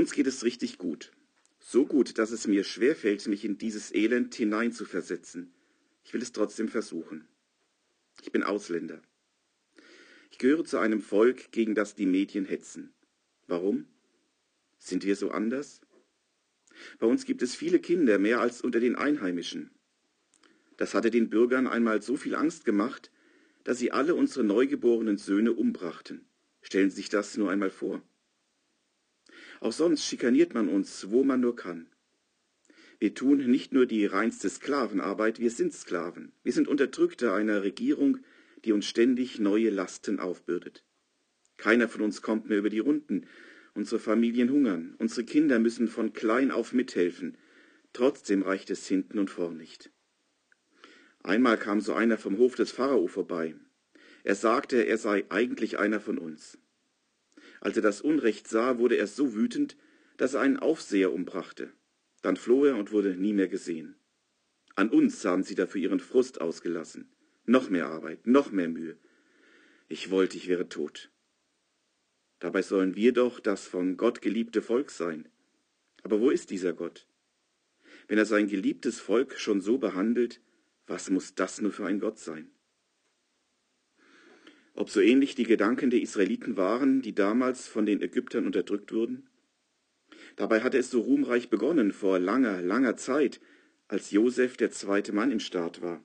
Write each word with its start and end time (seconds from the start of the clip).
Uns 0.00 0.12
geht 0.12 0.26
es 0.26 0.44
richtig 0.44 0.78
gut. 0.78 1.12
So 1.58 1.84
gut, 1.84 2.16
dass 2.16 2.30
es 2.30 2.46
mir 2.46 2.64
schwerfällt, 2.64 3.28
mich 3.28 3.44
in 3.44 3.58
dieses 3.58 3.94
Elend 3.94 4.34
hineinzuversetzen. 4.34 5.52
Ich 6.04 6.14
will 6.14 6.22
es 6.22 6.32
trotzdem 6.32 6.68
versuchen. 6.68 7.28
Ich 8.22 8.32
bin 8.32 8.42
Ausländer. 8.42 9.02
Ich 10.30 10.38
gehöre 10.38 10.64
zu 10.64 10.78
einem 10.78 11.02
Volk, 11.02 11.52
gegen 11.52 11.74
das 11.74 11.96
die 11.96 12.06
Medien 12.06 12.46
hetzen. 12.46 12.94
Warum? 13.46 13.88
Sind 14.78 15.04
wir 15.04 15.16
so 15.16 15.32
anders? 15.32 15.82
Bei 16.98 17.06
uns 17.06 17.26
gibt 17.26 17.42
es 17.42 17.54
viele 17.54 17.78
Kinder, 17.78 18.18
mehr 18.18 18.40
als 18.40 18.62
unter 18.62 18.80
den 18.80 18.96
Einheimischen. 18.96 19.70
Das 20.78 20.94
hatte 20.94 21.10
den 21.10 21.28
Bürgern 21.28 21.66
einmal 21.66 22.00
so 22.00 22.16
viel 22.16 22.36
Angst 22.36 22.64
gemacht, 22.64 23.10
dass 23.64 23.78
sie 23.78 23.92
alle 23.92 24.14
unsere 24.14 24.44
neugeborenen 24.44 25.18
Söhne 25.18 25.52
umbrachten. 25.52 26.24
Stellen 26.62 26.88
Sie 26.88 26.96
sich 26.96 27.10
das 27.10 27.36
nur 27.36 27.50
einmal 27.50 27.68
vor. 27.68 28.02
Auch 29.60 29.72
sonst 29.72 30.04
schikaniert 30.04 30.54
man 30.54 30.68
uns, 30.68 31.10
wo 31.10 31.22
man 31.22 31.40
nur 31.40 31.54
kann. 31.54 31.86
Wir 32.98 33.14
tun 33.14 33.50
nicht 33.50 33.72
nur 33.72 33.86
die 33.86 34.04
reinste 34.04 34.48
Sklavenarbeit, 34.50 35.38
wir 35.38 35.50
sind 35.50 35.72
Sklaven. 35.72 36.32
Wir 36.42 36.52
sind 36.52 36.68
Unterdrückte 36.68 37.32
einer 37.32 37.62
Regierung, 37.62 38.18
die 38.64 38.72
uns 38.72 38.86
ständig 38.86 39.38
neue 39.38 39.70
Lasten 39.70 40.18
aufbürdet. 40.18 40.84
Keiner 41.56 41.88
von 41.88 42.02
uns 42.02 42.22
kommt 42.22 42.48
mehr 42.48 42.58
über 42.58 42.70
die 42.70 42.78
Runden. 42.78 43.26
Unsere 43.74 44.00
Familien 44.00 44.50
hungern. 44.50 44.94
Unsere 44.98 45.24
Kinder 45.24 45.58
müssen 45.58 45.88
von 45.88 46.12
klein 46.12 46.50
auf 46.50 46.72
mithelfen. 46.72 47.36
Trotzdem 47.92 48.42
reicht 48.42 48.70
es 48.70 48.86
hinten 48.86 49.18
und 49.18 49.30
vorn 49.30 49.56
nicht. 49.56 49.90
Einmal 51.22 51.58
kam 51.58 51.80
so 51.80 51.92
einer 51.92 52.16
vom 52.16 52.38
Hof 52.38 52.54
des 52.54 52.70
Pharao 52.70 53.06
vorbei. 53.06 53.54
Er 54.24 54.34
sagte, 54.34 54.86
er 54.86 54.96
sei 54.96 55.24
eigentlich 55.28 55.78
einer 55.78 56.00
von 56.00 56.18
uns. 56.18 56.58
Als 57.60 57.76
er 57.76 57.82
das 57.82 58.00
Unrecht 58.00 58.48
sah, 58.48 58.78
wurde 58.78 58.96
er 58.96 59.06
so 59.06 59.34
wütend, 59.34 59.76
dass 60.16 60.34
er 60.34 60.40
einen 60.40 60.58
Aufseher 60.58 61.12
umbrachte. 61.12 61.72
Dann 62.22 62.36
floh 62.36 62.64
er 62.64 62.76
und 62.76 62.92
wurde 62.92 63.14
nie 63.16 63.32
mehr 63.32 63.48
gesehen. 63.48 63.96
An 64.74 64.88
uns 64.90 65.24
haben 65.24 65.42
sie 65.42 65.54
dafür 65.54 65.80
ihren 65.80 66.00
Frust 66.00 66.40
ausgelassen. 66.40 67.10
Noch 67.44 67.70
mehr 67.70 67.86
Arbeit, 67.86 68.26
noch 68.26 68.50
mehr 68.50 68.68
Mühe. 68.68 68.98
Ich 69.88 70.10
wollte, 70.10 70.36
ich 70.36 70.48
wäre 70.48 70.68
tot. 70.68 71.10
Dabei 72.38 72.62
sollen 72.62 72.96
wir 72.96 73.12
doch 73.12 73.40
das 73.40 73.66
von 73.66 73.96
Gott 73.96 74.22
geliebte 74.22 74.62
Volk 74.62 74.90
sein. 74.90 75.28
Aber 76.02 76.20
wo 76.20 76.30
ist 76.30 76.50
dieser 76.50 76.72
Gott? 76.72 77.06
Wenn 78.08 78.18
er 78.18 78.26
sein 78.26 78.48
geliebtes 78.48 79.00
Volk 79.00 79.38
schon 79.38 79.60
so 79.60 79.78
behandelt, 79.78 80.40
was 80.86 81.10
muss 81.10 81.34
das 81.34 81.60
nur 81.60 81.72
für 81.72 81.86
ein 81.86 82.00
Gott 82.00 82.18
sein? 82.18 82.50
Ob 84.80 84.88
so 84.88 85.02
ähnlich 85.02 85.34
die 85.34 85.44
Gedanken 85.44 85.90
der 85.90 86.00
Israeliten 86.00 86.56
waren, 86.56 87.02
die 87.02 87.14
damals 87.14 87.68
von 87.68 87.84
den 87.84 88.00
Ägyptern 88.00 88.46
unterdrückt 88.46 88.94
wurden? 88.94 89.28
Dabei 90.36 90.62
hatte 90.62 90.78
es 90.78 90.90
so 90.90 91.02
ruhmreich 91.02 91.50
begonnen 91.50 91.92
vor 91.92 92.18
langer, 92.18 92.62
langer 92.62 92.96
Zeit, 92.96 93.42
als 93.88 94.10
Josef 94.10 94.56
der 94.56 94.70
zweite 94.70 95.12
Mann 95.12 95.32
im 95.32 95.38
Staat 95.38 95.82
war. 95.82 96.02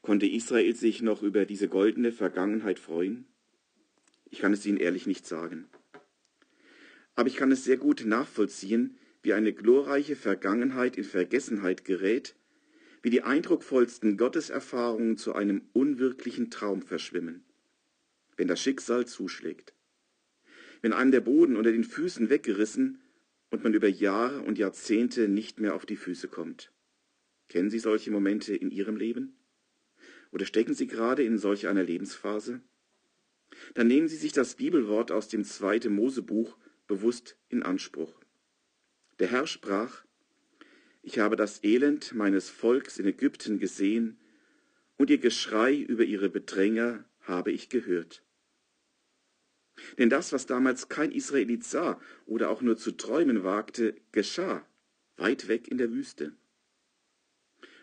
Konnte 0.00 0.28
Israel 0.28 0.76
sich 0.76 1.02
noch 1.02 1.24
über 1.24 1.44
diese 1.44 1.66
goldene 1.66 2.12
Vergangenheit 2.12 2.78
freuen? 2.78 3.26
Ich 4.26 4.38
kann 4.38 4.52
es 4.52 4.64
Ihnen 4.64 4.78
ehrlich 4.78 5.08
nicht 5.08 5.26
sagen. 5.26 5.68
Aber 7.16 7.26
ich 7.26 7.34
kann 7.34 7.50
es 7.50 7.64
sehr 7.64 7.78
gut 7.78 8.04
nachvollziehen, 8.06 8.96
wie 9.24 9.32
eine 9.32 9.52
glorreiche 9.52 10.14
Vergangenheit 10.14 10.96
in 10.96 11.02
Vergessenheit 11.02 11.84
gerät, 11.84 12.36
wie 13.02 13.10
die 13.10 13.22
eindrucksvollsten 13.22 14.16
Gotteserfahrungen 14.16 15.16
zu 15.16 15.34
einem 15.34 15.62
unwirklichen 15.72 16.50
Traum 16.50 16.82
verschwimmen, 16.82 17.44
wenn 18.36 18.48
das 18.48 18.60
Schicksal 18.60 19.06
zuschlägt. 19.06 19.74
Wenn 20.82 20.92
einem 20.92 21.10
der 21.10 21.20
Boden 21.20 21.56
unter 21.56 21.72
den 21.72 21.84
Füßen 21.84 22.30
weggerissen 22.30 23.00
und 23.50 23.64
man 23.64 23.74
über 23.74 23.88
Jahre 23.88 24.42
und 24.42 24.58
Jahrzehnte 24.58 25.28
nicht 25.28 25.60
mehr 25.60 25.74
auf 25.74 25.86
die 25.86 25.96
Füße 25.96 26.28
kommt. 26.28 26.72
Kennen 27.48 27.70
Sie 27.70 27.80
solche 27.80 28.10
Momente 28.10 28.54
in 28.54 28.70
Ihrem 28.70 28.96
Leben? 28.96 29.36
Oder 30.30 30.46
stecken 30.46 30.74
Sie 30.74 30.86
gerade 30.86 31.22
in 31.22 31.38
solch 31.38 31.66
einer 31.66 31.82
Lebensphase? 31.82 32.62
Dann 33.74 33.88
nehmen 33.88 34.08
Sie 34.08 34.16
sich 34.16 34.32
das 34.32 34.54
Bibelwort 34.54 35.10
aus 35.10 35.28
dem 35.28 35.44
zweiten 35.44 35.92
Mosebuch 35.92 36.56
bewusst 36.86 37.36
in 37.48 37.62
Anspruch. 37.62 38.12
Der 39.18 39.28
Herr 39.28 39.46
sprach, 39.46 40.04
ich 41.02 41.18
habe 41.18 41.36
das 41.36 41.64
Elend 41.64 42.14
meines 42.14 42.50
Volks 42.50 42.98
in 42.98 43.06
Ägypten 43.06 43.58
gesehen, 43.58 44.18
und 44.96 45.08
ihr 45.08 45.18
Geschrei 45.18 45.74
über 45.76 46.04
ihre 46.04 46.28
Bedränger 46.28 47.04
habe 47.22 47.52
ich 47.52 47.70
gehört. 47.70 48.22
Denn 49.98 50.10
das, 50.10 50.32
was 50.32 50.44
damals 50.44 50.90
kein 50.90 51.10
Israelit 51.10 51.64
sah 51.64 51.98
oder 52.26 52.50
auch 52.50 52.60
nur 52.60 52.76
zu 52.76 52.92
träumen 52.92 53.42
wagte, 53.42 53.96
geschah, 54.12 54.66
weit 55.16 55.48
weg 55.48 55.68
in 55.68 55.78
der 55.78 55.90
Wüste. 55.90 56.36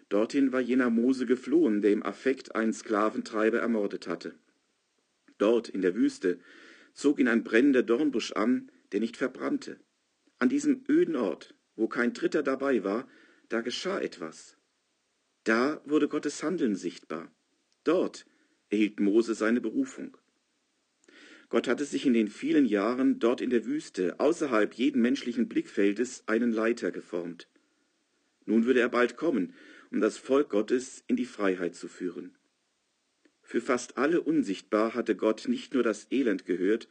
Dorthin 0.09 0.51
war 0.51 0.61
jener 0.61 0.89
Mose 0.89 1.25
geflohen, 1.25 1.81
der 1.81 1.91
im 1.91 2.03
Affekt 2.03 2.56
einen 2.56 2.72
Sklaventreiber 2.72 3.59
ermordet 3.59 4.07
hatte. 4.07 4.35
Dort 5.38 5.69
in 5.69 5.81
der 5.81 5.95
Wüste 5.95 6.39
zog 6.94 7.19
ihn 7.19 7.27
ein 7.27 7.44
brennender 7.44 7.83
Dornbusch 7.83 8.31
an, 8.33 8.72
der 8.91 9.00
nicht 9.00 9.17
verbrannte. 9.17 9.79
An 10.39 10.50
diesem 10.50 10.83
öden 10.88 11.16
Ort 11.16 11.56
wo 11.77 11.88
kein 11.88 12.11
Dritter 12.11 12.43
dabei 12.43 12.83
war, 12.83 13.07
da 13.47 13.61
geschah 13.61 14.01
etwas. 14.01 14.57
Da 15.45 15.81
wurde 15.85 16.09
Gottes 16.09 16.43
Handeln 16.43 16.75
sichtbar. 16.75 17.31
Dort 17.85 18.25
erhielt 18.69 18.99
Mose 18.99 19.33
seine 19.33 19.61
Berufung. 19.61 20.17
Gott 21.49 21.69
hatte 21.69 21.85
sich 21.85 22.05
in 22.05 22.13
den 22.13 22.27
vielen 22.27 22.65
Jahren 22.65 23.19
dort 23.19 23.39
in 23.39 23.49
der 23.49 23.65
Wüste, 23.65 24.19
außerhalb 24.19 24.73
jeden 24.73 25.01
menschlichen 25.01 25.47
Blickfeldes, 25.47 26.23
einen 26.27 26.51
Leiter 26.51 26.91
geformt. 26.91 27.47
Nun 28.45 28.65
würde 28.65 28.81
er 28.81 28.89
bald 28.89 29.15
kommen, 29.15 29.53
um 29.89 30.01
das 30.01 30.17
Volk 30.17 30.49
Gottes 30.49 31.03
in 31.07 31.15
die 31.15 31.25
Freiheit 31.25 31.75
zu 31.75 31.88
führen. 31.88 32.38
Für 33.41 33.61
fast 33.61 33.97
alle 33.97 34.19
unsichtbar 34.19 34.94
hatte 34.94 35.15
Gott 35.15 35.47
nicht 35.47 35.73
nur 35.73 35.83
das 35.83 36.07
Elend 36.11 36.45
gehört, 36.45 36.89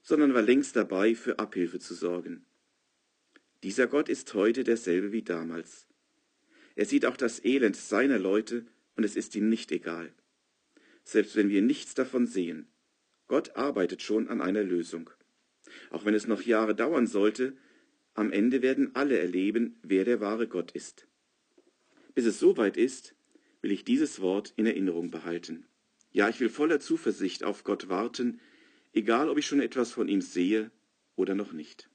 sondern 0.00 0.32
war 0.32 0.40
längst 0.40 0.74
dabei, 0.74 1.14
für 1.14 1.38
Abhilfe 1.38 1.78
zu 1.78 1.92
sorgen. 1.92 2.46
Dieser 3.62 3.86
Gott 3.86 4.08
ist 4.08 4.34
heute 4.34 4.64
derselbe 4.64 5.12
wie 5.12 5.22
damals. 5.22 5.86
Er 6.74 6.84
sieht 6.84 7.06
auch 7.06 7.16
das 7.16 7.44
Elend 7.44 7.76
seiner 7.76 8.18
Leute 8.18 8.66
und 8.96 9.04
es 9.04 9.14
ist 9.14 9.36
ihm 9.36 9.48
nicht 9.48 9.70
egal. 9.70 10.12
Selbst 11.04 11.36
wenn 11.36 11.48
wir 11.48 11.62
nichts 11.62 11.94
davon 11.94 12.26
sehen, 12.26 12.66
Gott 13.28 13.56
arbeitet 13.56 14.02
schon 14.02 14.28
an 14.28 14.40
einer 14.40 14.64
Lösung. 14.64 15.10
Auch 15.90 16.04
wenn 16.04 16.14
es 16.14 16.26
noch 16.26 16.42
Jahre 16.42 16.74
dauern 16.74 17.06
sollte, 17.06 17.56
am 18.14 18.30
Ende 18.30 18.62
werden 18.62 18.94
alle 18.94 19.18
erleben, 19.18 19.78
wer 19.82 20.04
der 20.04 20.20
wahre 20.20 20.48
Gott 20.48 20.72
ist. 20.72 21.06
Bis 22.14 22.26
es 22.26 22.38
soweit 22.38 22.76
ist, 22.76 23.14
will 23.62 23.70
ich 23.70 23.84
dieses 23.84 24.20
Wort 24.20 24.52
in 24.56 24.66
Erinnerung 24.66 25.10
behalten. 25.10 25.66
Ja, 26.10 26.28
ich 26.28 26.40
will 26.40 26.50
voller 26.50 26.80
Zuversicht 26.80 27.42
auf 27.42 27.64
Gott 27.64 27.88
warten, 27.88 28.40
egal 28.92 29.30
ob 29.30 29.38
ich 29.38 29.46
schon 29.46 29.60
etwas 29.60 29.92
von 29.92 30.08
ihm 30.08 30.20
sehe 30.20 30.70
oder 31.16 31.34
noch 31.34 31.52
nicht. 31.52 31.88